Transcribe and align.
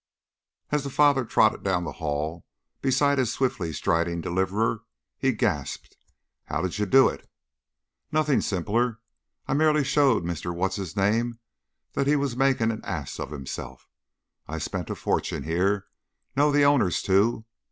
As 0.71 0.83
the 0.83 0.89
father 0.89 1.23
trotted 1.25 1.61
down 1.63 1.83
the 1.83 1.91
hall 2.01 2.43
beside 2.81 3.19
his 3.19 3.31
swiftly 3.31 3.71
striding 3.71 4.19
deliverer, 4.19 4.81
he 5.19 5.31
gasped, 5.31 5.95
"How'd 6.45 6.75
you 6.79 6.87
do 6.87 7.07
it?" 7.07 7.29
"Nothing 8.11 8.41
simpler. 8.41 8.97
I 9.47 9.53
merely 9.53 9.83
showed 9.83 10.23
Mr. 10.23 10.55
What's 10.55 10.77
his 10.77 10.97
name 10.97 11.37
that 11.93 12.07
he 12.07 12.15
was 12.15 12.35
making 12.35 12.71
an 12.71 12.83
ass 12.83 13.19
of 13.19 13.29
himself. 13.29 13.87
I've 14.47 14.63
spent 14.63 14.89
a 14.89 14.95
fortune 14.95 15.43
here; 15.43 15.85
know 16.35 16.51
the 16.51 16.65
owners, 16.65 17.03
too. 17.03 17.45